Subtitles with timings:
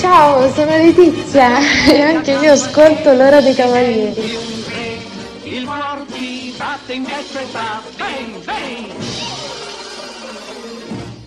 [0.00, 4.38] Ciao, sono Letizia e anche io ascolto l'ora dei cavalieri.
[5.42, 8.92] Il cuor ti batte in destra e fa bang bang.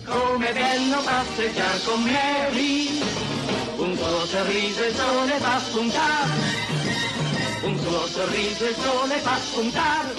[0.04, 3.00] Come bello passeggiare con Mary,
[3.76, 6.32] un tuo sorriso e sole fa spuntare,
[7.62, 10.14] un tuo sorriso e sole fa spuntare,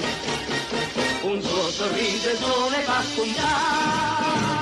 [1.24, 4.55] un tuo sorriso e sole fa spuntare.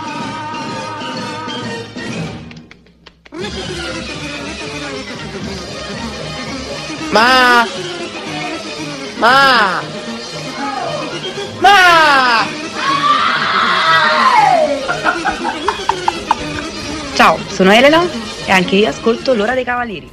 [7.11, 7.67] Ma!
[9.17, 9.81] Ma!
[11.59, 12.47] Ma!
[17.13, 18.01] Ciao, sono Elena
[18.45, 20.09] e anche io ascolto l'ora dei cavalieri.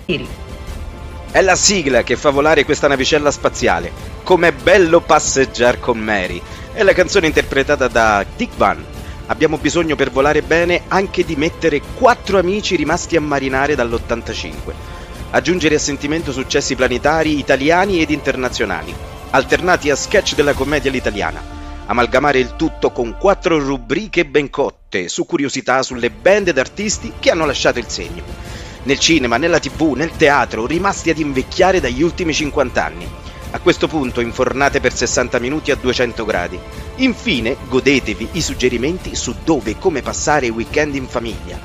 [1.30, 3.92] È la sigla che fa volare questa navicella spaziale.
[4.24, 6.42] Com'è bello passeggiare con Mary.
[6.72, 8.84] È la canzone interpretata da Dick Van.
[9.30, 14.72] Abbiamo bisogno per volare bene anche di mettere quattro amici rimasti a marinare dall'85.
[15.30, 18.92] Aggiungere a sentimento successi planetari italiani ed internazionali,
[19.30, 21.40] alternati a sketch della commedia all'italiana.
[21.86, 27.30] Amalgamare il tutto con quattro rubriche ben cotte su curiosità sulle band ed artisti che
[27.30, 28.24] hanno lasciato il segno.
[28.82, 33.08] Nel cinema, nella tv, nel teatro, rimasti ad invecchiare dagli ultimi 50 anni.
[33.52, 36.58] A questo punto infornate per 60 minuti a 200 gradi.
[36.96, 41.58] Infine, godetevi i suggerimenti su dove e come passare i weekend in famiglia.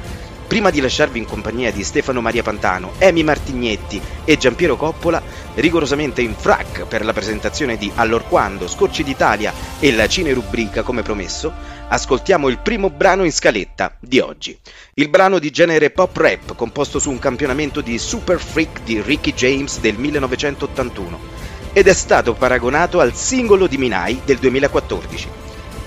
[0.48, 5.22] Prima di lasciarvi in compagnia di Stefano Maria Pantano, Emi Martignetti e Giampiero Coppola,
[5.56, 11.04] rigorosamente in frac per la presentazione di Allorquando, Scorci d'Italia e la Cine Rubrica come
[11.04, 11.54] promesso,
[11.88, 14.58] ascoltiamo il primo brano in scaletta di oggi.
[14.96, 19.34] Il brano di genere pop rap composto su un campionamento di Super Freak di Ricky
[19.34, 21.35] James del 1981
[21.78, 25.28] ed è stato paragonato al singolo di Minai del 2014.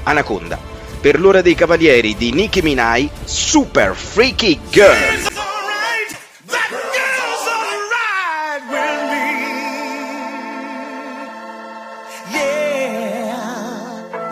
[0.02, 0.60] Anaconda,
[1.00, 5.26] per l'ora dei cavalieri di Nicki Minaj, Super Freaky Girl.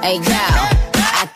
[0.03, 0.66] Hey girl, I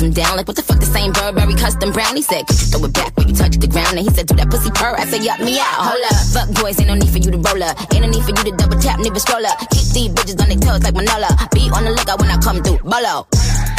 [0.00, 0.36] Custom down.
[0.38, 2.16] Like what the fuck the same Burberry custom brown?
[2.16, 4.00] He said, throw it back when you touch the ground?
[4.00, 4.96] And he said, do that pussy purr.
[4.96, 5.76] I said, yup me out.
[5.76, 6.16] Hold up.
[6.32, 7.76] Fuck boys, ain't no need for you to roll up.
[7.92, 9.60] Ain't no need for you to double tap, nigga scroll up.
[9.68, 11.28] Keep these bitches on their toes like Manola.
[11.52, 12.80] Be on the lookout when I come through.
[12.80, 13.28] Bolo.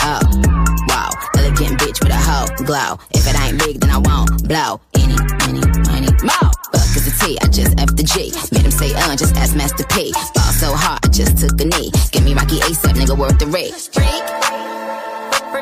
[0.05, 0.21] Oh,
[0.93, 1.09] wow.
[1.41, 3.01] Elegant bitch with a hoe glow.
[3.17, 4.77] If it ain't big, then I won't blow.
[4.93, 5.17] Any,
[5.49, 6.53] any, money, more.
[6.69, 8.29] Fuck is the T, I just F the G.
[8.53, 10.13] Made him say, uh, just ask Master P.
[10.37, 11.89] Ball so hard, I just took a knee.
[12.13, 13.73] Give me Rocky ASAP, nigga, worth the rate.
[13.89, 14.21] Freak,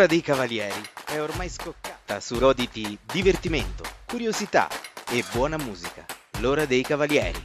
[0.00, 4.66] L'ora dei cavalieri è ormai scoccata su roditi divertimento, curiosità
[5.10, 6.06] e buona musica.
[6.38, 7.38] L'ora dei cavalieri.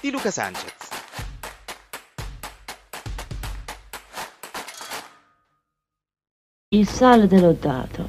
[0.00, 0.72] di Luca Sanchez.
[6.68, 8.08] Il sale te l'ho dato.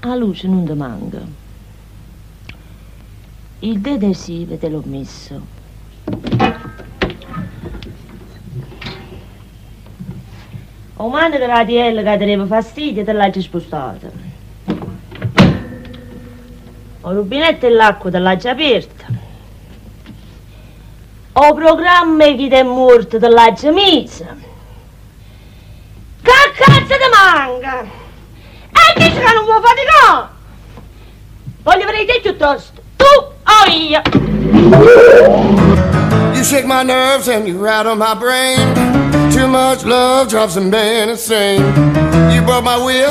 [0.00, 1.20] A luce non ti manca.
[3.60, 6.86] Il detersivo te l'ho messo.
[11.00, 14.10] O manda che la DL che ti deve fastidio te l'hai spostata.
[17.02, 19.06] O rubinetto e l'acqua te l'hai aperta.
[21.34, 24.36] O programma chi ti è morto te l'hai messa.
[26.20, 27.82] Che cazzo ti manca?
[27.82, 30.36] E dici che non vuoi faticare?
[31.62, 34.02] Voglio vedere te piuttosto, tu o io?
[36.36, 38.58] You shake my nerves and you rattle my brain.
[39.32, 41.60] Too much love drives a man insane.
[42.32, 43.10] You broke my will,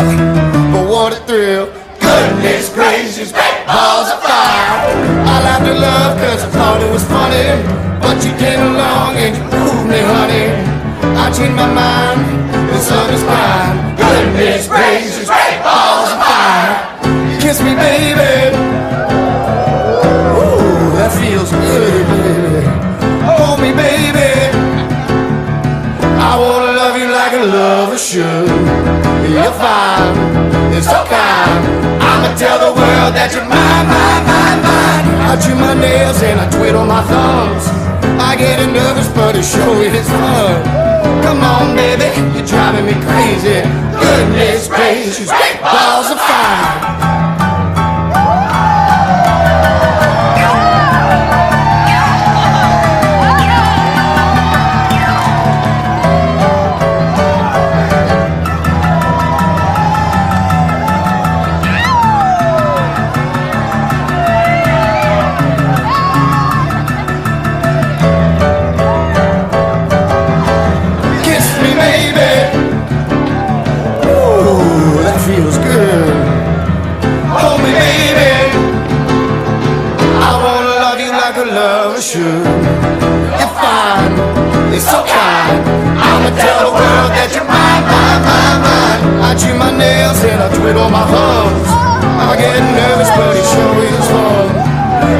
[0.71, 1.65] but what a thrill.
[1.99, 4.87] Goodness gracious, great balls of fire.
[5.27, 7.49] I laughed at love cause I thought it was funny.
[8.01, 10.47] But you came along and you proved me, honey.
[11.17, 12.21] I changed my mind,
[12.69, 13.95] the sun is mine.
[13.97, 17.39] Goodness gracious, great balls of fire.
[17.41, 18.76] Kiss me, baby.
[29.37, 31.61] You're fine, it's so kind.
[32.01, 35.05] I'ma tell the world that you're mine, mine, mine, mine.
[35.29, 37.69] I chew my nails and I twiddle my thumbs.
[38.17, 40.57] I get nervous, but it sure is fun.
[41.21, 43.61] Come on, baby, you're driving me crazy.
[43.93, 45.29] Goodness gracious,
[45.61, 46.96] balls of fire.
[82.17, 84.09] You're fine,
[84.73, 85.61] you're so kind.
[86.01, 89.01] I'ma tell the world that you're mine, mine, mine, mine.
[89.21, 91.69] I chew my nails and I twiddle my thumbs.
[91.69, 94.49] I get nervous, but it sure is fun.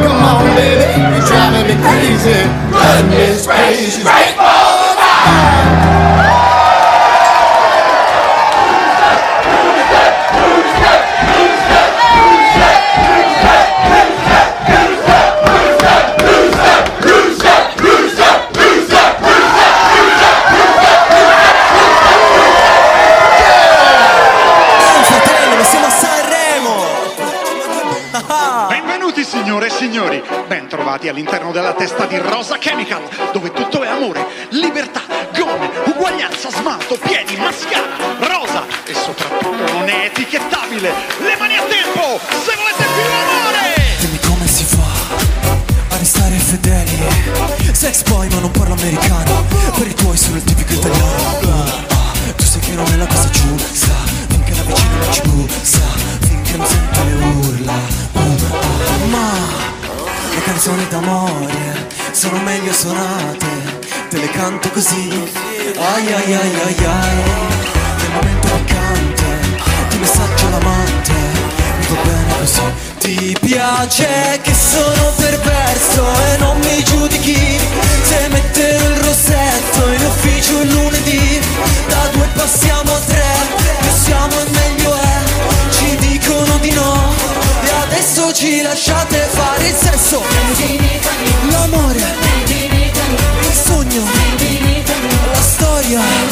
[0.10, 2.50] Come on, baby, you're driving me crazy.
[2.74, 6.17] Goodness gracious, great fratello,
[31.06, 32.37] all'interno della testa di Rosa
[74.42, 76.04] che sono perverso
[76.34, 77.60] e non mi giudichi.
[78.04, 81.40] Se metterò il rossetto in ufficio il lunedì
[81.88, 83.26] Da due passiamo a tre,
[83.80, 85.18] più siamo e meglio è.
[85.72, 87.14] Ci dicono di no
[87.64, 90.22] e adesso ci lasciate fare il sesso.
[91.50, 92.04] L'amore,
[93.42, 94.04] il sogno,
[95.31, 96.27] la storia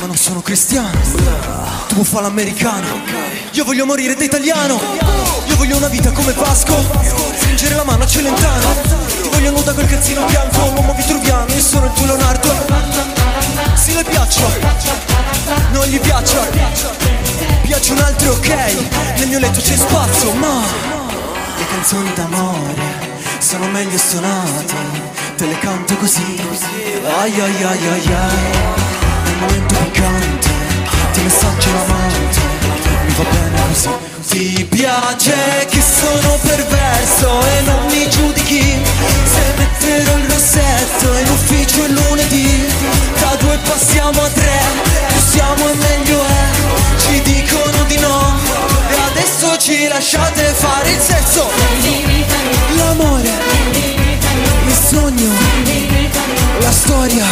[0.00, 0.98] ma non sono cristiano.
[1.88, 2.86] Tu vuoi fare l'americano,
[3.52, 4.80] io voglio morire da italiano.
[5.46, 6.74] Io voglio una vita come Vasco,
[7.36, 8.74] stringere la mano a Celentano.
[9.22, 12.48] Ti voglio nuda col calzino bianco, l'uomo vitruviano Io sono il tuo Leonardo.
[13.74, 14.48] Sì le piaccio,
[15.72, 16.38] non gli piaccio
[17.62, 18.48] Piace un altro ok,
[19.16, 20.62] nel mio letto c'è spazio ma
[21.56, 24.74] Le canzoni d'amore sono meglio suonate.
[25.36, 26.40] Te le canto così.
[27.20, 29.09] Ai ai ai ai ai
[29.40, 30.48] Momento piccante
[31.12, 32.40] Ti messaggio l'amante
[33.06, 33.88] Mi va bene così
[34.28, 38.78] Ti piace che sono perverso E non mi giudichi.
[39.24, 42.66] Se metterò il rossetto In ufficio il lunedì
[43.18, 44.60] Da due passiamo a tre
[45.08, 46.98] Più siamo e meglio è.
[46.98, 48.36] Ci dicono di no
[48.90, 51.48] E adesso ci ci lasciate fare il sesso.
[52.76, 53.99] L'amore
[54.66, 55.30] Il sogno
[56.60, 57.24] La storia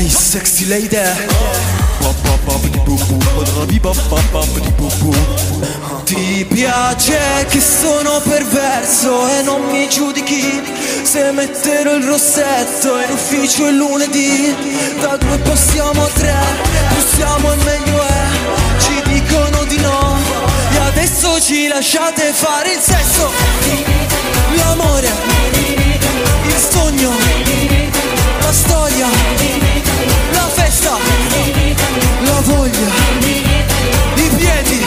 [0.00, 0.96] Ehi sexy lady.
[6.04, 10.62] Ti piace che sono perverso e non mi giudichi.
[11.02, 14.54] Se metterò il rossetto in ufficio il lunedì
[15.00, 16.38] Da due passiamo a tre,
[16.88, 18.24] più siamo e meglio è
[18.78, 20.16] Ci dicono di no.
[20.72, 23.30] E adesso ci lasciate fare il sesso.
[24.56, 25.10] L'amore,
[26.46, 27.10] il sogno,
[28.40, 29.06] la storia,
[30.90, 30.96] la
[31.28, 31.88] festa,
[32.22, 32.92] la voglia,
[34.14, 34.78] i piedi,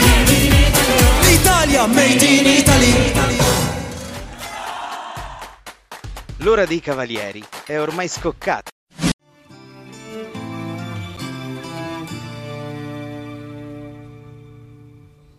[1.27, 3.11] l'Italia, made in Italy.
[6.37, 8.71] L'ora dei cavalieri è ormai scoccata.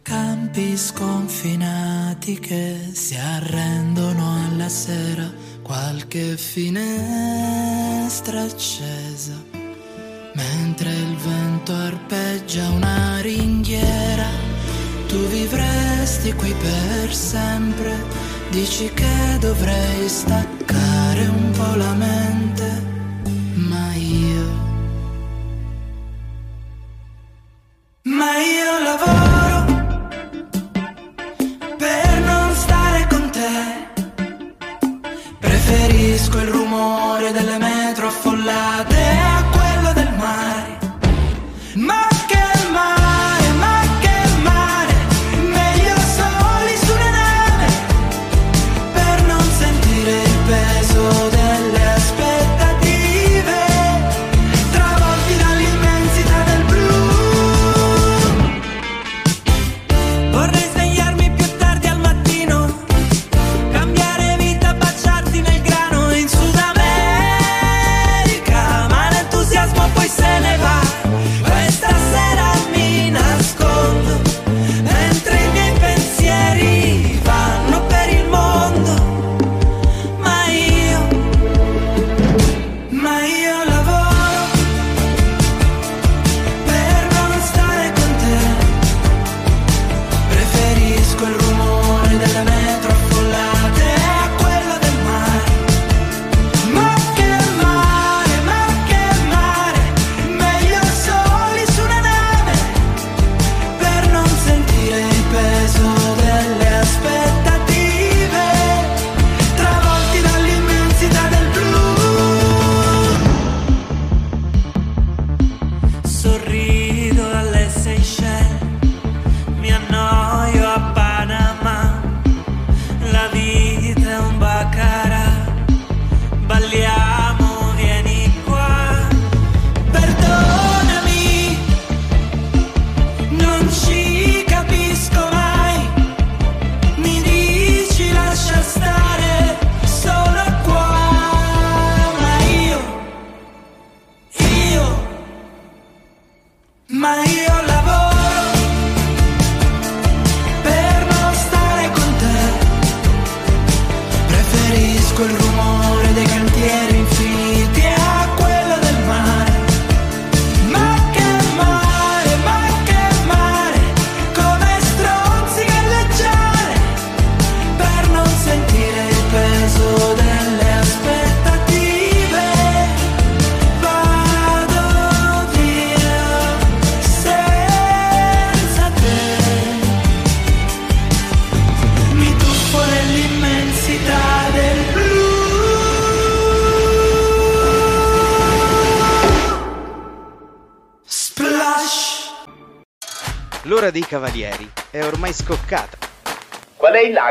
[0.03, 5.31] Campi sconfinati che si arrendono alla sera,
[5.63, 6.83] qualche finestra
[8.43, 9.54] accesa,
[10.35, 14.29] mentre il vento arpeggia una ringhiera,
[15.07, 17.97] tu vivresti qui per sempre,
[18.51, 22.83] dici che dovrei staccare un po' la mente,
[23.55, 24.63] ma io...
[28.07, 29.65] Ma io lavoro
[31.79, 33.53] per non stare con te.
[35.39, 36.64] Preferisco il rumore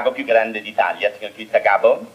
[0.04, 2.06] lago più grande d'Italia, signor Pizzacapo?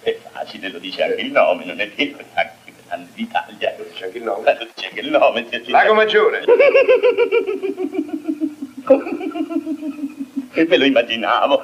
[0.00, 3.74] È facile, lo dice anche il nome, non è vero, il lago più grande d'Italia.
[3.76, 4.56] Lo dice anche il nome?
[4.58, 6.44] Lo dice anche il nome, Lago Maggiore.
[10.54, 11.60] E me lo immaginavo.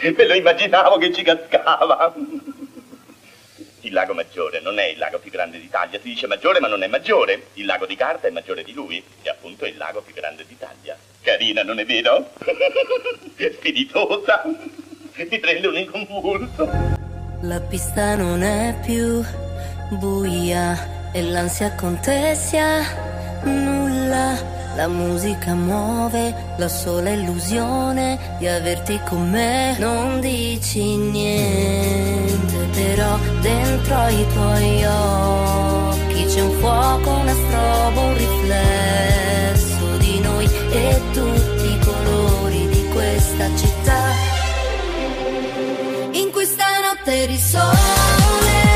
[0.00, 2.14] Me lo immaginavo che ci cascava.
[3.80, 6.82] Il lago Maggiore non è il lago più grande d'Italia, si dice maggiore ma non
[6.82, 7.48] è maggiore.
[7.54, 10.46] Il lago di carta è maggiore di lui e appunto è il lago più grande
[10.46, 10.96] d'Italia.
[11.28, 12.30] Carina, non è vero?
[13.36, 14.44] Spiritosa.
[15.14, 16.70] Mi prende un inconvulso.
[17.42, 19.22] La pista non è più
[19.90, 22.80] buia e l'ansia contessa
[23.42, 24.56] nulla.
[24.74, 29.76] La musica muove la sola illusione di averti con me.
[29.78, 39.47] Non dici niente, però dentro i tuoi occhi c'è un fuoco, una strobo, un riflesso
[40.70, 44.02] e tutti i colori di questa città.
[46.12, 48.67] In questa notte di sole.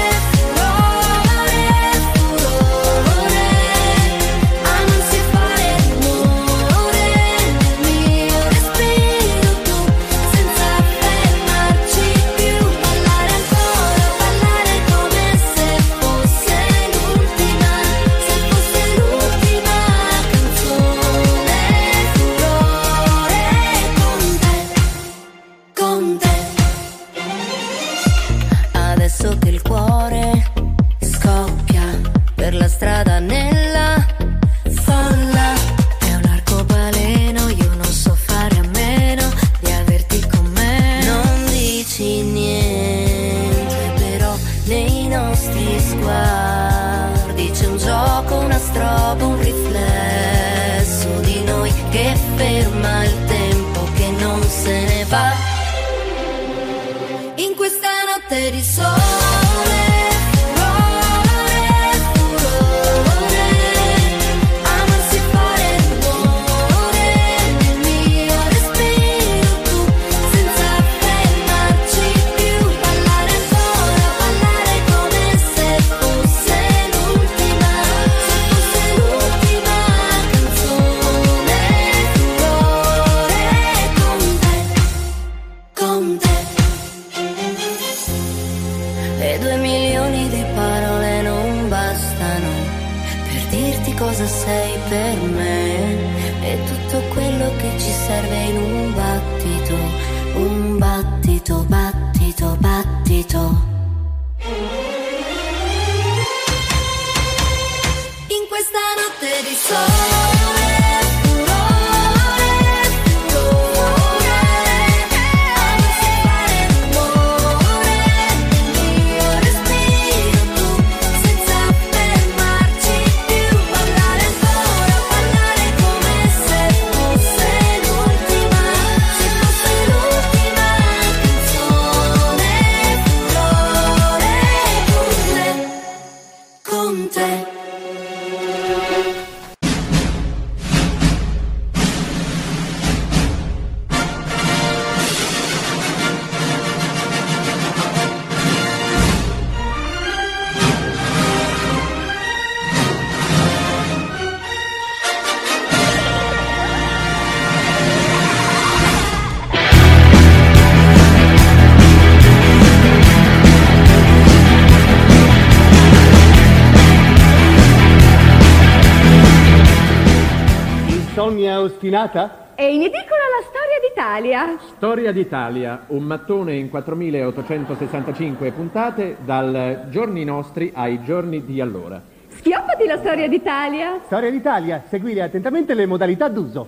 [171.93, 172.55] Ostinata?
[172.55, 174.57] È in edicola la storia d'Italia.
[174.77, 182.01] Storia d'Italia, un mattone in 4865 puntate dal giorni nostri ai giorni di allora.
[182.29, 184.01] Schioppati la storia d'Italia.
[184.07, 186.67] Storia d'Italia, seguire attentamente le modalità d'uso.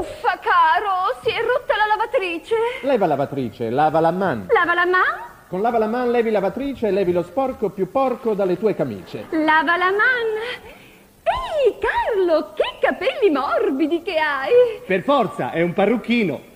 [0.00, 2.54] Uffa, caro, si è rotta la lavatrice.
[2.82, 4.46] Leva lavatrice, lava la man.
[4.50, 8.34] Lava la man, Con lava la man levi lavatrice e levi lo sporco più porco
[8.34, 9.26] dalle tue camicie.
[9.30, 10.80] lava la man.
[11.22, 14.50] Ehi, Carlo, che capelli morbidi che hai.
[14.86, 16.50] Per forza, è un parrucchino.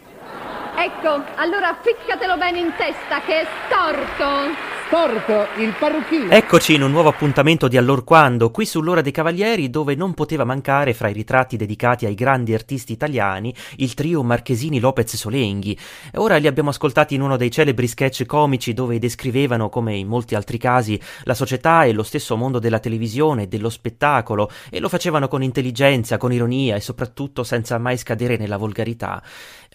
[0.76, 4.75] Ecco, allora ficcatelo bene in testa che è storto.
[4.86, 6.30] Storto, il parrucchino.
[6.30, 10.94] Eccoci in un nuovo appuntamento di Allorquando, qui sull'Ora dei Cavalieri, dove non poteva mancare
[10.94, 15.76] fra i ritratti dedicati ai grandi artisti italiani il trio Marchesini Lopez Solenghi.
[16.14, 20.36] Ora li abbiamo ascoltati in uno dei celebri sketch comici dove descrivevano, come in molti
[20.36, 24.88] altri casi, la società e lo stesso mondo della televisione e dello spettacolo, e lo
[24.88, 29.20] facevano con intelligenza, con ironia e soprattutto senza mai scadere nella volgarità.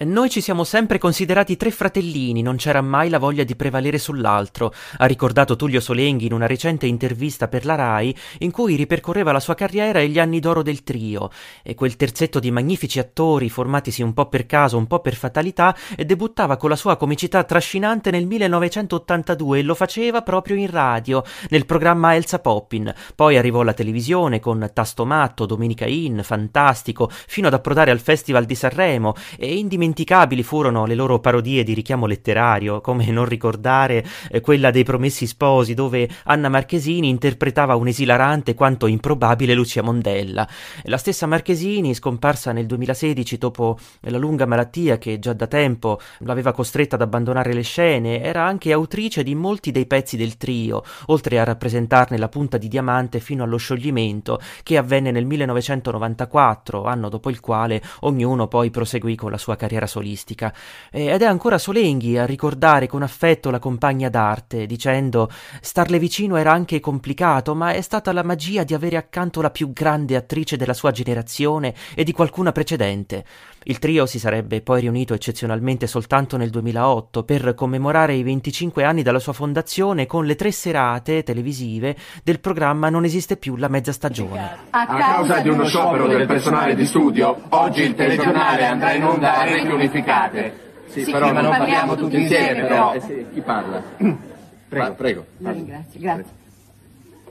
[0.04, 4.74] Noi ci siamo sempre considerati tre fratellini, non c'era mai la voglia di prevalere sull'altro.
[5.02, 9.40] Ha ricordato Tullio Solenghi in una recente intervista per la RAI in cui ripercorreva la
[9.40, 11.32] sua carriera e gli anni d'oro del trio,
[11.64, 15.76] e quel terzetto di magnifici attori formatisi un po' per caso, un po' per fatalità,
[15.96, 21.24] e debuttava con la sua comicità trascinante nel 1982 e lo faceva proprio in radio,
[21.50, 22.94] nel programma Elsa Poppin.
[23.16, 28.46] Poi arrivò alla televisione con Tasto Matto, Domenica In, Fantastico, fino ad approdare al Festival
[28.46, 34.42] di Sanremo, e indimenticabili furono le loro parodie di richiamo letterario, come non ricordare eh,
[34.42, 40.46] quella dei Promessi Sposi, dove Anna Marchesini interpretava un'esilarante quanto improbabile Lucia Mondella.
[40.84, 46.52] La stessa Marchesini, scomparsa nel 2016 dopo la lunga malattia che già da tempo l'aveva
[46.52, 51.40] costretta ad abbandonare le scene, era anche autrice di molti dei pezzi del trio, oltre
[51.40, 57.30] a rappresentarne la punta di diamante fino allo scioglimento che avvenne nel 1994, anno dopo
[57.30, 60.54] il quale ognuno poi proseguì con la sua carriera solistica.
[60.92, 65.30] Ed è ancora Solenghi a ricordare con affetto la compagna d'arte, dicendo
[65.62, 69.72] starle vicino era anche complicato, ma è stata la magia di avere accanto la più
[69.72, 73.24] grande attrice della sua generazione e di qualcuna precedente.
[73.64, 79.04] Il trio si sarebbe poi riunito eccezionalmente soltanto nel 2008 per commemorare i 25 anni
[79.04, 83.92] dalla sua fondazione con le tre serate televisive del programma Non esiste più la mezza
[83.92, 84.58] stagione.
[84.72, 89.38] A causa di uno sciopero del personale di studio, oggi il telegiornale andrà in onda
[89.38, 90.70] a reti unificate.
[90.88, 92.94] Sì, però non parliamo tutti insieme, però.
[92.94, 94.30] Eh sì, chi parla?
[94.72, 95.26] Prego, prego.
[95.40, 96.32] La ringrazio, grazie.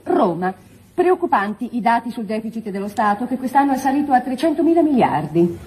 [0.03, 0.53] Roma.
[0.93, 5.57] Preoccupanti i dati sul deficit dello Stato che quest'anno è salito a 300 mila miliardi.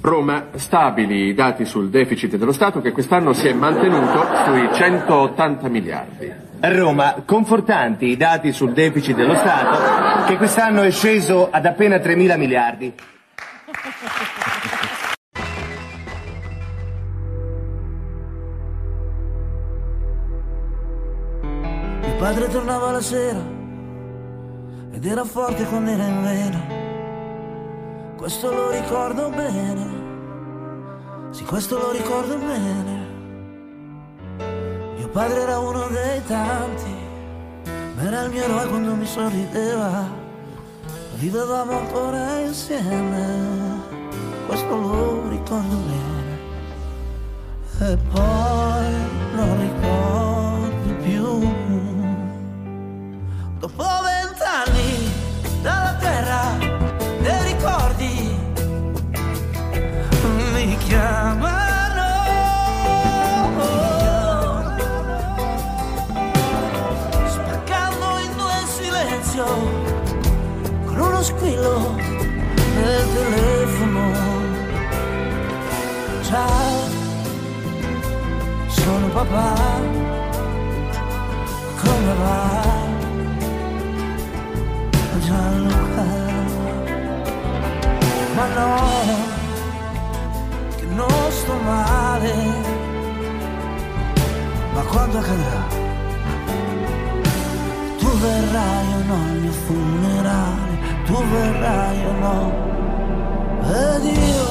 [0.00, 5.68] Roma, stabili i dati sul deficit dello Stato che quest'anno si è mantenuto sui 180
[5.68, 6.32] miliardi.
[6.60, 12.16] Roma, confortanti i dati sul deficit dello Stato che quest'anno è sceso ad appena 3
[12.16, 12.94] mila miliardi.
[22.20, 23.40] Padre tornava la sera
[24.92, 26.60] ed era forte quando era in vena.
[28.16, 29.88] Questo lo ricordo bene.
[31.30, 33.08] Sì, questo lo ricordo bene.
[34.98, 36.94] Mio padre era uno dei tanti,
[37.96, 40.06] ma era il mio eroe quando mi sorrideva.
[41.14, 43.80] Vivevamo ancora insieme,
[44.46, 46.38] questo lo ricordo bene.
[47.92, 48.69] E poi
[53.60, 55.12] Dopo vent'anni
[55.60, 56.56] dalla terra
[57.20, 58.34] dei ricordi
[60.54, 62.08] mi chiamano.
[67.28, 69.44] Spaccando in due il silenzio
[70.86, 71.94] con uno squillo
[72.76, 74.10] nel telefono.
[76.22, 76.88] Ciao,
[78.68, 79.79] sono papà,
[88.60, 89.16] Ma no,
[90.76, 92.34] che non sto male
[94.74, 95.62] Ma quando accadrà?
[97.98, 102.38] Tu verrai o no al mio funerale Tu verrai o no
[103.62, 104.48] Ed io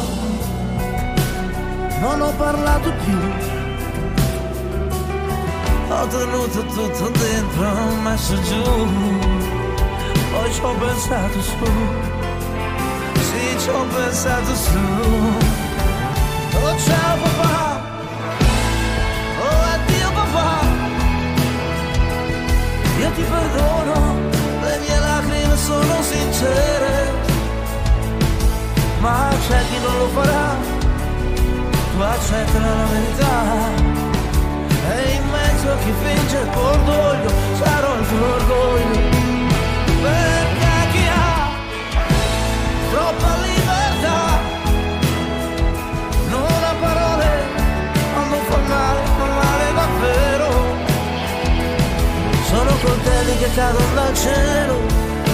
[2.01, 3.19] non ho parlato più
[5.89, 9.57] Ho tenuto tutto dentro, messo giù
[10.31, 12.18] poi ci ho pensato su,
[13.29, 14.83] sì ci ho pensato su.
[16.61, 17.81] Oh ciao papà,
[19.45, 20.51] oh addio papà,
[22.99, 23.95] io ti perdono,
[24.63, 26.93] le mie lacrime sono sincere,
[28.99, 30.47] ma c'è chi non lo farà,
[31.91, 33.37] tu accettala la verità.
[34.91, 39.17] E in mezzo a chi finge il tuo orgoglio, sarò il tuo orgoglio
[40.01, 40.38] ha
[42.91, 44.19] troppa libertà.
[46.29, 47.29] Non ha parole
[48.13, 50.49] quando fa male, fa male davvero.
[52.49, 54.77] Sono coltelli che cadono dal cielo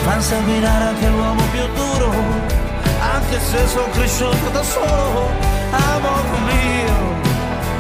[0.05, 2.11] fanno sanguinare anche l'uomo più duro.
[3.13, 5.31] Anche se sono cresciuto da solo
[5.71, 6.97] a modo mio.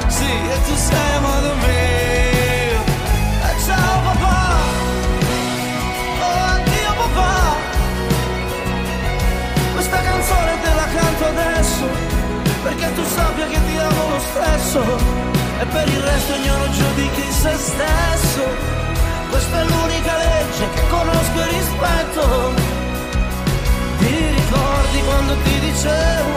[0.07, 2.04] Sì e tu sei a modo mio
[11.15, 11.85] canto adesso
[12.63, 14.81] Perché tu sappia che ti amo lo stesso
[15.59, 18.43] E per il resto ognuno giudichi se stesso.
[19.29, 22.53] Questa è l'unica legge che conosco e rispetto.
[23.99, 26.33] Ti ricordi quando ti dicevo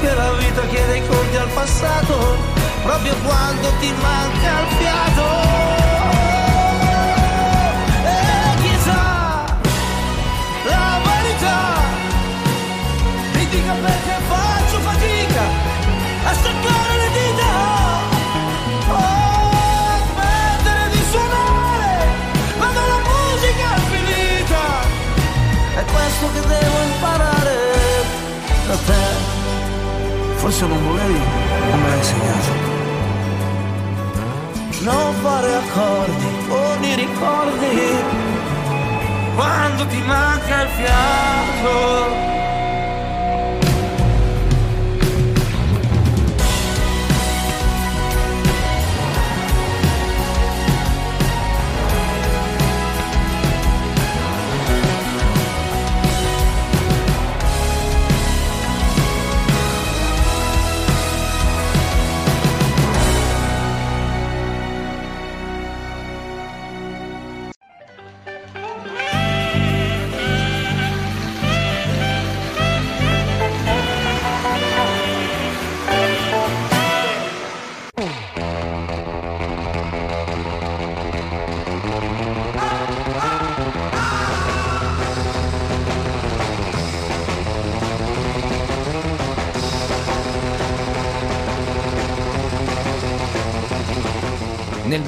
[0.00, 2.36] Che la vita chiede i conti al passato
[2.82, 5.81] Proprio quando ti manca il fiato
[13.80, 15.42] perché faccio fatica
[16.24, 17.50] a staccare le dita.
[18.88, 22.08] A smettere di suonare
[22.56, 24.64] quando la musica è finita.
[25.80, 27.56] È questo che devo imparare
[28.66, 29.04] da te.
[30.36, 31.20] Forse non volevi,
[31.70, 32.70] non me l'hai insegnato.
[34.80, 38.20] Non fare accordi con i ricordi
[39.36, 42.41] quando ti manca il fiato.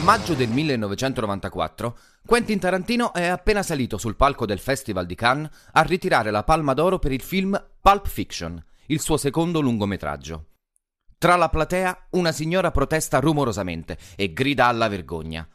[0.04, 5.80] Maggio del 1994, Quentin Tarantino è appena salito sul palco del Festival di Cannes a
[5.80, 10.48] ritirare la Palma d'Oro per il film Pulp Fiction, il suo secondo lungometraggio.
[11.16, 15.48] Tra la platea, una signora protesta rumorosamente e grida alla vergogna.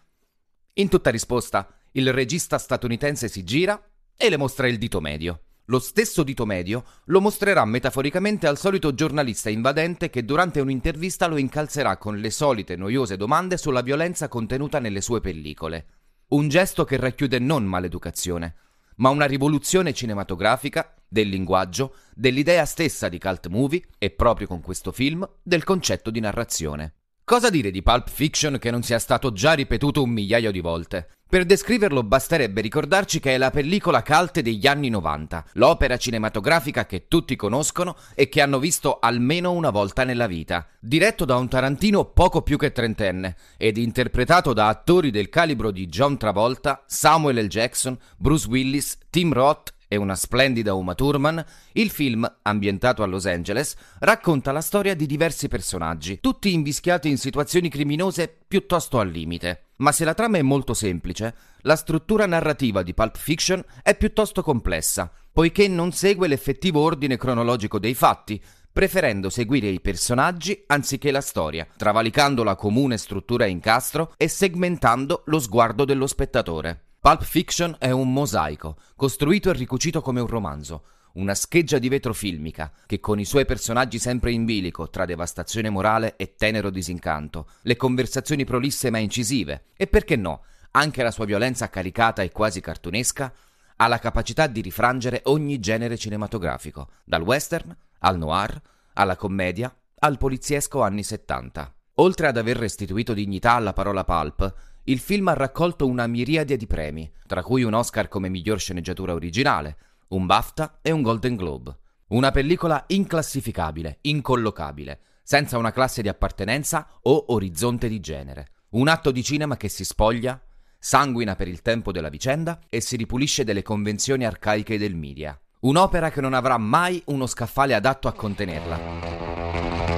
[0.73, 3.79] In tutta risposta, il regista statunitense si gira
[4.17, 5.43] e le mostra il dito medio.
[5.69, 11.37] Lo stesso dito medio lo mostrerà metaforicamente al solito giornalista invadente che durante un'intervista lo
[11.37, 15.85] incalzerà con le solite noiose domande sulla violenza contenuta nelle sue pellicole.
[16.29, 18.55] Un gesto che racchiude non maleducazione,
[18.95, 24.91] ma una rivoluzione cinematografica, del linguaggio, dell'idea stessa di cult movie e proprio con questo
[24.91, 26.95] film del concetto di narrazione.
[27.23, 31.18] Cosa dire di Pulp Fiction che non sia stato già ripetuto un migliaio di volte?
[31.29, 37.07] Per descriverlo basterebbe ricordarci che è la pellicola cult degli anni 90, l'opera cinematografica che
[37.07, 42.05] tutti conoscono e che hanno visto almeno una volta nella vita, diretto da un Tarantino
[42.05, 47.47] poco più che trentenne ed interpretato da attori del calibro di John Travolta, Samuel L.
[47.47, 53.27] Jackson, Bruce Willis, Tim Roth e una splendida Uma Thurman, il film, ambientato a Los
[53.27, 59.65] Angeles, racconta la storia di diversi personaggi, tutti invischiati in situazioni criminose piuttosto al limite.
[59.79, 64.41] Ma se la trama è molto semplice, la struttura narrativa di Pulp Fiction è piuttosto
[64.41, 71.21] complessa, poiché non segue l'effettivo ordine cronologico dei fatti, preferendo seguire i personaggi anziché la
[71.21, 76.83] storia, travalicando la comune struttura incastro e segmentando lo sguardo dello spettatore.
[76.99, 80.83] Pulp Fiction è un mosaico, costruito e ricucito come un romanzo,
[81.13, 85.69] una scheggia di vetro filmica che con i suoi personaggi sempre in bilico tra devastazione
[85.69, 91.25] morale e tenero disincanto, le conversazioni prolisse ma incisive e perché no, anche la sua
[91.25, 93.33] violenza caricata e quasi cartunesca,
[93.77, 98.61] ha la capacità di rifrangere ogni genere cinematografico, dal western al noir,
[98.93, 101.73] alla commedia, al poliziesco anni 70.
[101.95, 104.53] Oltre ad aver restituito dignità alla parola pulp,
[104.85, 109.13] il film ha raccolto una miriade di premi, tra cui un Oscar come miglior sceneggiatura
[109.13, 109.77] originale,
[110.09, 111.77] un BAFTA e un Golden Globe.
[112.09, 118.53] Una pellicola inclassificabile, incollocabile, senza una classe di appartenenza o orizzonte di genere.
[118.69, 120.41] Un atto di cinema che si spoglia,
[120.79, 125.39] sanguina per il tempo della vicenda e si ripulisce delle convenzioni arcaiche del media.
[125.61, 129.88] Un'opera che non avrà mai uno scaffale adatto a contenerla.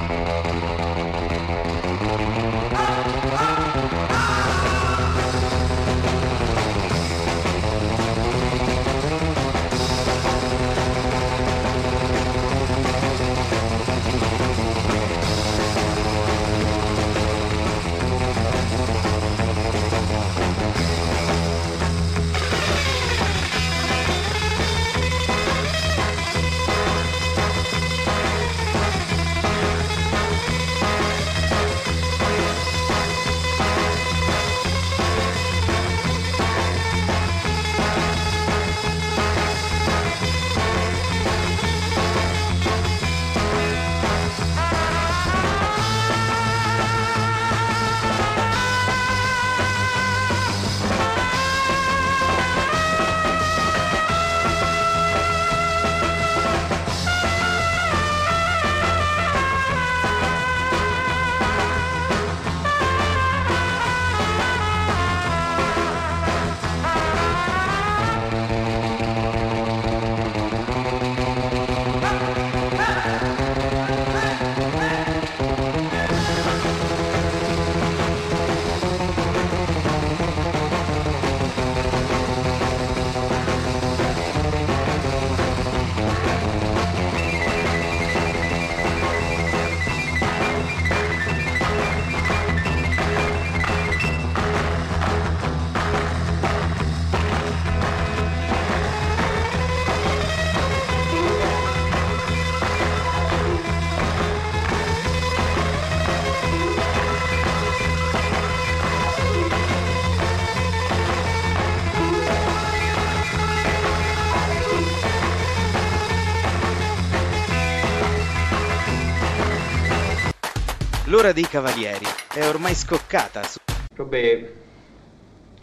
[121.12, 123.58] L'ora dei cavalieri è ormai scoccata su...
[123.96, 124.50] Robè,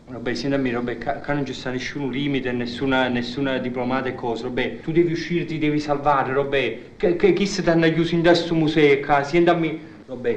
[0.06, 4.10] Robè, senti a me, Robè, ca- ca non ci sta nessun limite, nessuna, nessuna diplomata
[4.10, 7.70] e cosa, Robè, tu devi uscire, ti devi salvare, Robè, che, che chi si ti
[7.72, 10.36] hanno chiuso in questo museo qua, senti a me, Robè,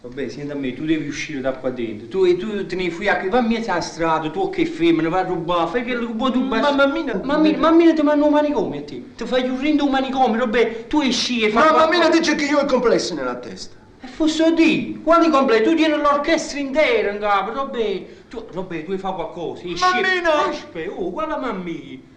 [0.00, 3.08] Robè, senti a me, tu devi uscire da qua dentro, tu, tu te ne fui
[3.08, 6.46] a va a a strada, tu che femmina, vai a rubare, fai che vuoi tu
[6.46, 6.70] basta.
[6.70, 9.90] Ma mammina, mammina, mammina ti manda un manicomio a te, ti fai un rindo un
[9.90, 11.68] manicomio, Robè, tu esci e fai...
[11.68, 13.79] Ma mammina dice che io ho i complessi nella testa.
[14.02, 15.64] E fosse di, quali completi?
[15.64, 18.06] Tu tieni l'orchestra intera in capo, Robè.
[18.30, 19.62] Tu, Robè, tu fai qualcosa.
[19.64, 20.46] esci- Mammina!
[20.48, 21.68] Aspetta, oh, guarda mamma.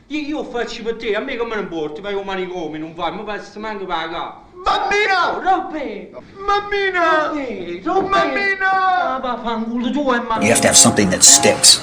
[0.07, 3.13] Io, io faccio per te, a me come non porti, vai un manicomio, non fai,
[3.13, 4.33] ma basta manco pagare.
[4.63, 5.35] Mammina!
[5.35, 6.09] Oh, Robè!
[6.37, 7.27] Mammina!
[7.27, 8.07] Robè, Robè!
[8.07, 9.15] Mammina!
[9.15, 11.81] Ah, vaffanculo, tu è You have to have something that sticks.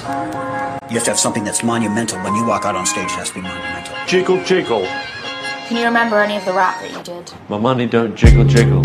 [0.89, 2.17] You have to have something that's monumental.
[2.23, 3.93] When you walk out on stage, it has to be monumental.
[4.07, 4.87] Jiggle, jiggle.
[5.67, 7.31] Can you remember any of the rap that you did?
[7.49, 8.81] My money don't jiggle, jiggle.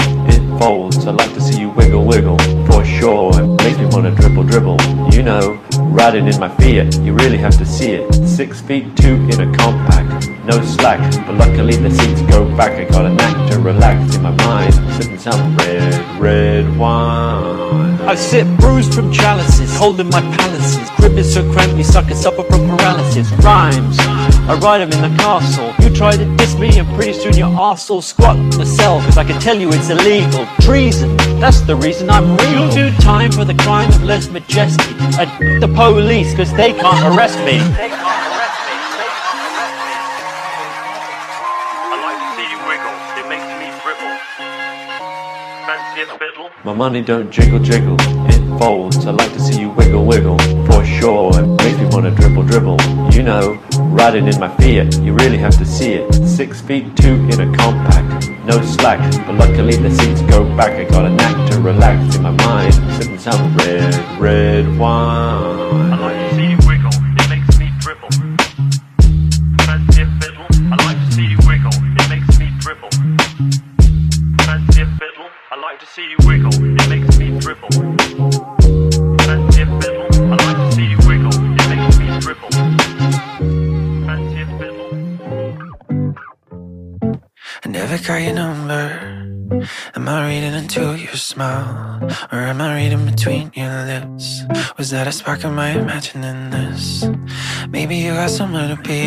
[0.58, 1.06] Folds.
[1.06, 2.38] I like to see you wiggle, wiggle.
[2.66, 3.32] For sure.
[3.34, 4.78] It makes me wanna dribble, dribble.
[5.12, 5.60] You know,
[5.92, 6.94] riding in my Fiat.
[7.00, 8.14] You really have to see it.
[8.26, 10.28] Six feet two in a compact.
[10.44, 11.00] No slack.
[11.26, 12.72] But luckily the seats go back.
[12.72, 14.74] I got a knack to relax in my mind.
[14.96, 18.00] Sipping some red, red wine.
[18.06, 20.88] I sit bruised from chalices, holding my palaces.
[20.90, 23.28] Crib is so cramped, you sucker suffer from paralysis.
[23.42, 25.72] Rhymes, I write 'em in the castle.
[25.80, 29.00] You try to diss me, and pretty soon your arse will squat the cell.
[29.00, 30.46] Cause I can tell you it's illegal.
[30.60, 32.52] Treason, that's the reason I'm real.
[32.52, 34.94] You'll do time for the crime of Les Majesty.
[35.18, 37.60] And the police, cause they can't arrest me.
[37.60, 37.60] I
[42.00, 42.96] like to see you wiggle.
[43.20, 44.16] It makes me dribble.
[45.66, 46.48] Fancy a fiddle?
[46.64, 47.96] My money don't jiggle, jiggle.
[48.00, 49.06] It folds.
[49.06, 50.38] I like to see you wiggle, wiggle.
[50.64, 51.30] For sure.
[51.38, 52.80] It makes me wanna dribble, dribble.
[53.12, 54.98] You know, riding in my Fiat.
[55.02, 56.10] You really have to see it.
[56.26, 58.35] Six feet two in a compact.
[58.46, 59.00] No slack.
[59.26, 60.72] But luckily the seats go back.
[60.78, 62.74] I got a knack to relax in my mind.
[62.96, 66.15] Sipping some red, red wine.
[91.36, 92.00] Smile?
[92.32, 94.42] Or am I reading between your lips?
[94.78, 95.44] Was that a spark?
[95.44, 97.04] Am I imagining this?
[97.68, 99.04] Maybe you got somewhere to be,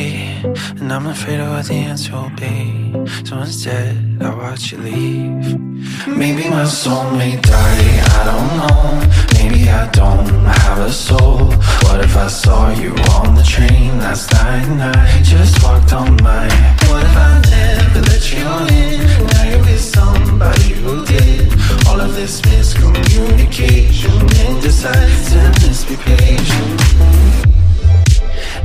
[0.79, 2.93] and I'm afraid of what the answer will be.
[3.27, 5.59] So instead, I watch you leave.
[6.07, 8.77] Maybe my soul may die, I don't know.
[9.37, 10.29] Maybe I don't
[10.61, 11.49] have a soul.
[11.99, 16.15] What if I saw you on the train last night and I just walked on
[16.15, 16.47] by?
[16.88, 18.39] What if I never let you
[18.73, 19.03] in?
[19.27, 21.51] Now you're with somebody who did.
[21.89, 26.79] All of this miscommunication, indecisiveness, be patient.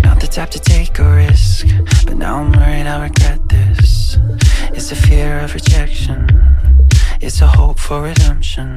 [0.04, 1.66] Not the type to take a risk,
[2.06, 4.16] but now I'm worried I regret this.
[4.72, 6.28] It's a fear of rejection,
[7.20, 8.76] it's a hope for redemption.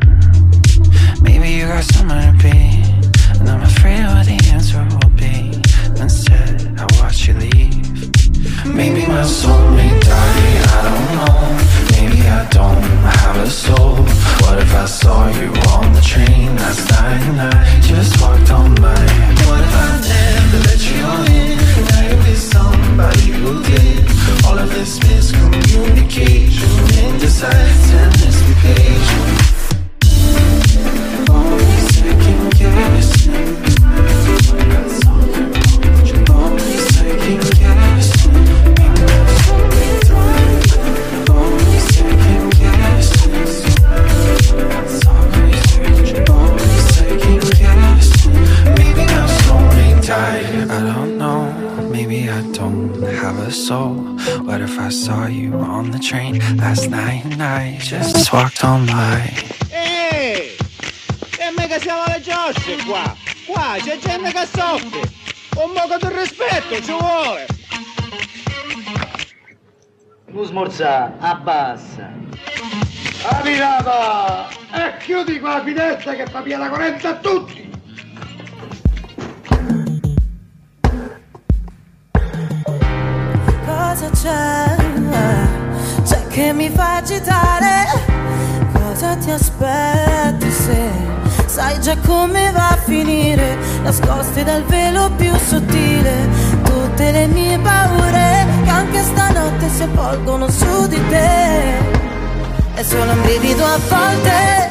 [1.21, 3.06] Maybe you got somewhere to be,
[3.39, 5.53] and I'm afraid what the answer will be.
[6.01, 8.65] Instead, I watch you leave.
[8.65, 11.35] Maybe my soul may die, I don't know.
[11.95, 12.83] Maybe I don't
[13.21, 13.95] have a soul.
[14.43, 18.75] What if I saw you on the train last night and I just walked on
[18.75, 18.99] by?
[19.47, 21.57] What if I never let you in?
[21.89, 24.05] Now with somebody who did.
[24.45, 26.71] All of this miscommunication,
[27.05, 29.37] indecisiveness, be patient.
[31.29, 33.16] Only second guessing.
[54.87, 59.33] I saw you on the train last night and I just walked on by?
[59.69, 60.55] Ehi!
[61.37, 63.13] E mica siamo alle giosce qua!
[63.45, 65.01] Qua c'è gente che soffre!
[65.57, 67.47] Un poco di rispetto ci vuole!
[70.27, 72.09] Non smorzà, abbassa.
[73.23, 74.47] Arrivata!
[74.71, 77.69] E chiudi qua la finestra che fa via la correnza a tutti!
[83.65, 84.56] Cosa c'è?
[86.67, 87.85] Mi fa agitare?
[88.73, 90.91] Cosa ti aspetti se
[91.45, 93.55] sai già come va a finire?
[93.83, 96.27] Nascoste dal velo più sottile
[96.65, 101.77] tutte le mie paure che anche stanotte si avvolgono su di te.
[102.73, 104.69] È solo un brivido a volte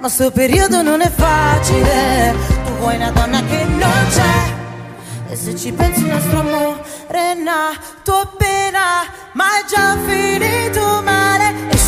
[0.00, 2.34] ma sto periodo non è facile.
[2.64, 4.58] Tu vuoi una donna che non c'è.
[5.28, 11.19] E se ci pensi il nostro amore è nato appena, ma è già finito male.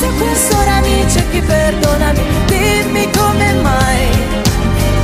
[0.03, 4.09] E se quest'ora mi cerchi, perdonami, dimmi come mai.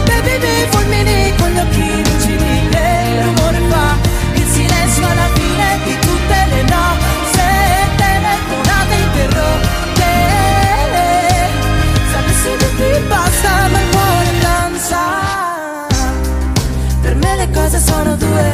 [0.07, 3.94] Baby mi fulmini con gli occhi lucidi, che rumore fa
[4.34, 7.46] il silenzio alla fine di tutte le nostre
[7.94, 10.11] telefonate interrotte.
[12.11, 14.99] Sapessi che ti basta, ma il cuore danza.
[17.03, 18.51] Per me le cose sono due,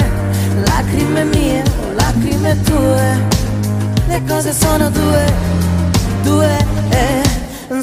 [0.66, 3.32] lacrime mie o lacrime tue.
[4.08, 5.24] Le cose sono due,
[6.24, 6.56] due,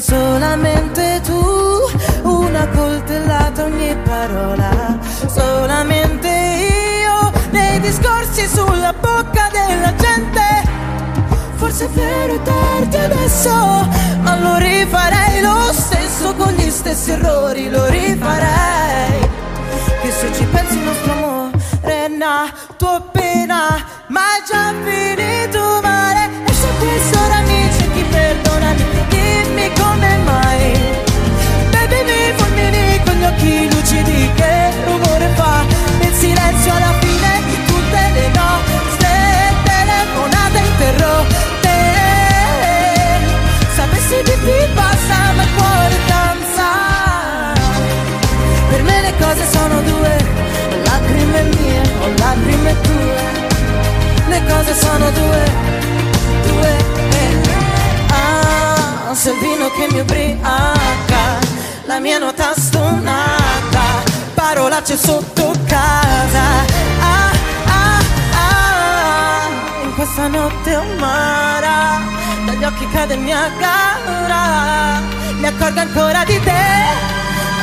[0.00, 1.40] solamente tu.
[2.28, 7.32] Una coltellata ogni parola, solamente io.
[7.50, 10.70] Nei discorsi sulla bocca della gente.
[11.56, 13.54] Forse è vero è tardi adesso,
[14.20, 15.91] ma lo rifarei lo stesso
[54.62, 55.50] cose sono due,
[56.46, 56.76] due.
[57.10, 57.40] eh.
[58.10, 61.38] Ah, se il vino che mi ubriaca,
[61.86, 64.02] la mia nota stonata,
[64.34, 66.64] parolacce sotto casa.
[67.00, 67.30] Ah,
[67.66, 67.98] ah,
[68.34, 69.48] ah,
[69.82, 72.00] in questa notte amara,
[72.46, 75.00] dagli occhi cade il Niagara,
[75.38, 76.50] mi accorgo ancora di te.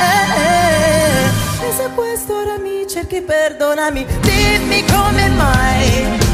[0.02, 1.68] Eh, eh.
[1.68, 6.29] E se a quest'ora mi cerchi, perdonami, dimmi come mai.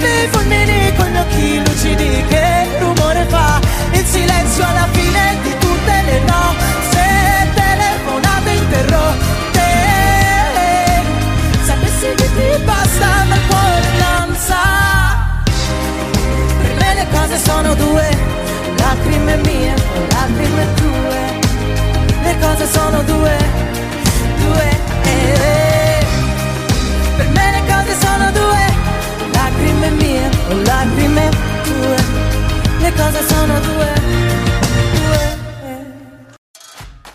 [0.00, 3.60] Mi fulmini con gli occhi lucidi, che rumore fa
[3.92, 9.68] il silenzio alla fine di tutte le nostre telefonate interrotte.
[11.64, 14.56] Sapessi che ti basta, ma il cuore danza.
[16.62, 18.08] Per me le cose sono due,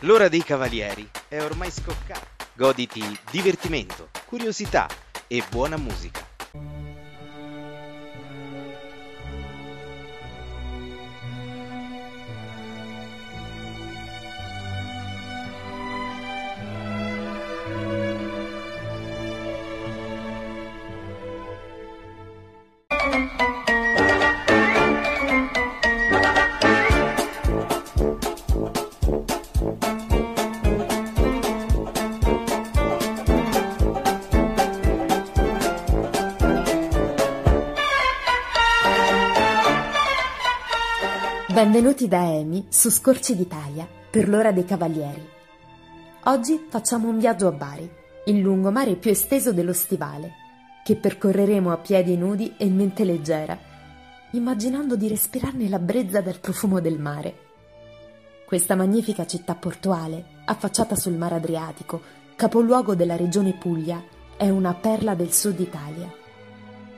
[0.05, 2.27] L'ora dei cavalieri è ormai scoccata.
[2.53, 3.01] Goditi
[3.31, 4.87] divertimento, curiosità
[5.25, 6.23] e buona musica.
[41.55, 45.25] Benvenuti da Amy su Scorci d'Italia per l'ora dei cavalieri.
[46.25, 47.89] Oggi facciamo un viaggio a Bari,
[48.25, 50.33] il lungomare più esteso dello stivale,
[50.83, 53.57] che percorreremo a piedi nudi e mente leggera,
[54.31, 57.37] immaginando di respirarne la brezza del profumo del mare.
[58.45, 62.01] Questa magnifica città portuale, affacciata sul mare Adriatico,
[62.35, 64.03] capoluogo della regione Puglia,
[64.35, 66.13] è una perla del sud Italia.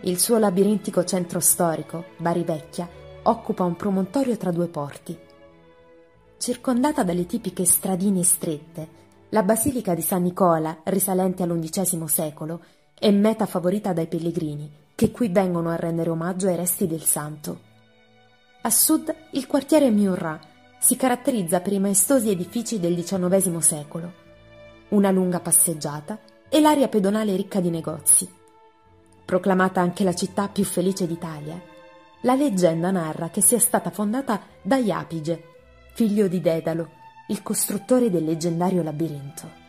[0.01, 5.17] Il suo labirintico centro storico, Bari Vecchia, occupa un promontorio tra due porti.
[6.37, 12.61] Circondata dalle tipiche stradine strette, la basilica di San Nicola, risalente all'undicesimo secolo,
[12.97, 17.59] è meta favorita dai pellegrini, che qui vengono a rendere omaggio ai resti del santo.
[18.61, 20.39] A sud il quartiere Miurra
[20.79, 24.13] si caratterizza per i maestosi edifici del XIX secolo,
[24.89, 26.17] una lunga passeggiata
[26.47, 28.29] e l'area pedonale ricca di negozi.
[29.25, 31.75] Proclamata anche la città più felice d'Italia,
[32.21, 35.43] la leggenda narra che sia stata fondata da Iapige,
[35.93, 36.89] figlio di Dedalo,
[37.27, 39.65] il costruttore del leggendario labirinto.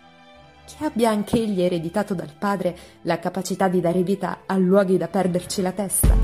[0.64, 5.08] Che abbia anche egli ereditato dal padre la capacità di dare vita a luoghi da
[5.08, 6.14] perderci la testa.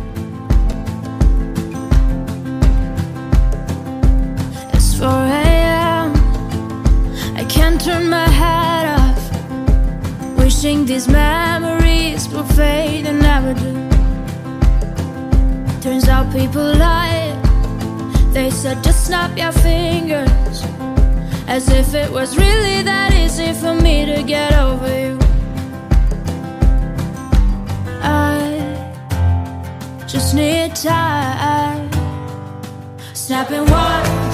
[4.73, 6.13] It's 4 a.m.
[7.37, 10.39] I can't turn my head off.
[10.39, 13.94] Wishing these memories will fade and never do.
[15.85, 17.39] Turns out people lie.
[18.33, 20.65] They said just snap your fingers
[21.47, 25.19] As if it was really that easy for me to get over you.
[28.03, 28.57] I
[30.07, 31.91] just need time.
[33.13, 34.34] Snapping one,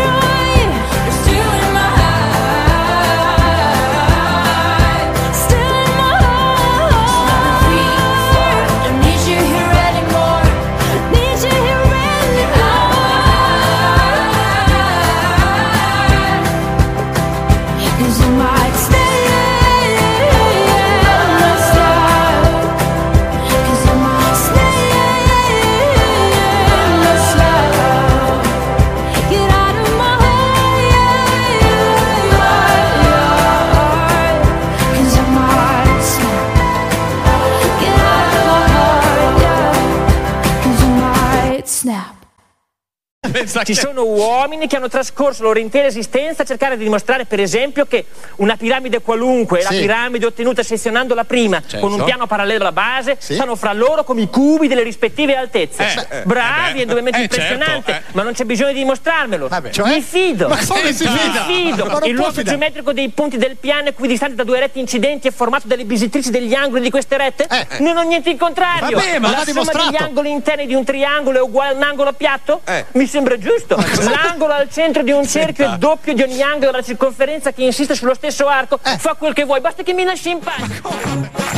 [43.63, 47.39] Ci sono uomini che hanno trascorso la loro intera esistenza a cercare di dimostrare, per
[47.39, 48.05] esempio, che
[48.37, 49.79] una piramide qualunque è la Sì.
[49.79, 51.79] piramide ottenuta sezionando la prima Certo.
[51.85, 56.07] con un piano parallelo alla base stanno fra loro come i cubi delle rispettive altezze.
[56.09, 58.11] Eh, eh, Bravi, eh indubbiamente eh, impressionante, certo, eh.
[58.13, 59.49] ma non c'è bisogno di dimostrarmelo.
[59.71, 59.87] Cioè?
[59.87, 60.47] Mi fido.
[60.47, 61.43] Ma come si Mi fida?
[61.43, 61.85] fido.
[61.85, 65.67] Ma Il luogo geometrico dei punti del piano equidistante da due rette incidenti è formato
[65.67, 67.47] dalle bisittrici degli angoli di queste rette?
[67.79, 68.97] Non ho niente in contrario.
[68.97, 72.11] Vabbè, ma la somma degli angoli interni di un triangolo è uguale a un angolo
[72.13, 72.61] piatto?
[72.93, 73.75] Mi sembra giusto.
[74.09, 77.95] L'angolo al centro di un cerchio è doppio di ogni angolo della circonferenza che insiste
[77.95, 78.79] sullo stesso arco.
[78.81, 81.49] Fa quel che vuoi, basta che mi lasci in pace.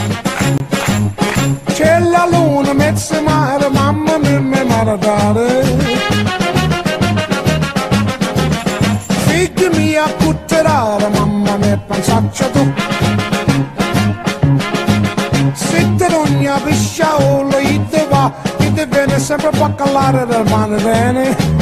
[1.74, 5.64] C'è la luna, mezza mare, mamma mia, mi maradare.
[9.26, 12.74] Figli mia, cutterare, mamma mia, pensaccia tu.
[15.54, 20.78] Se te ogni pisciaolo, e te va, e te viene sempre a calare del mare
[20.78, 21.53] bene.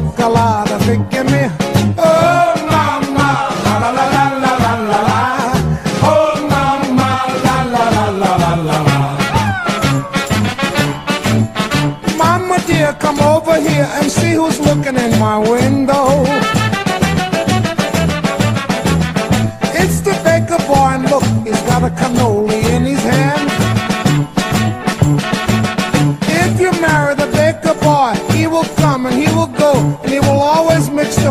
[0.00, 0.67] toca lá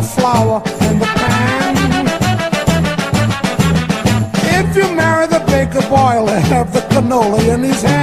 [0.07, 1.75] flour in the pan.
[4.59, 7.96] If you marry the baker boy, he'll have the cannoli in his hand.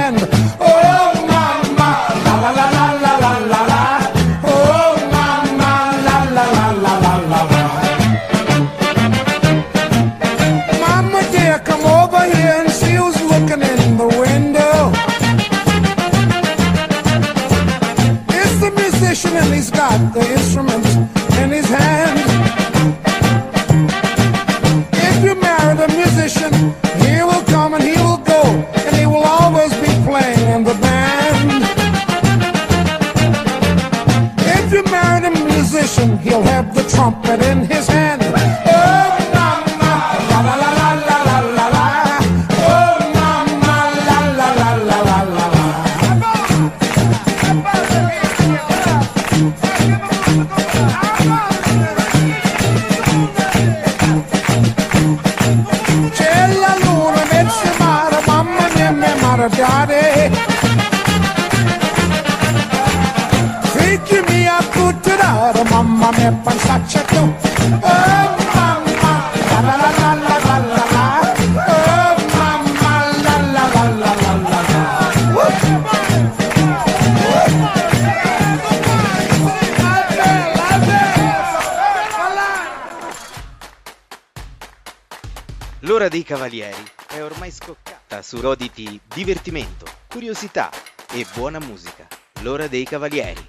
[88.25, 90.71] su Roditi divertimento, curiosità
[91.11, 92.07] e buona musica.
[92.41, 93.45] L'ora dei cavalieri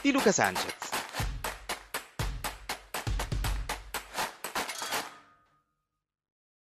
[0.00, 0.77] di Luca Sanchez.